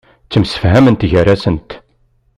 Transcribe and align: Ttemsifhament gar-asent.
Ttemsifhament 0.25 1.05
gar-asent. 1.11 1.69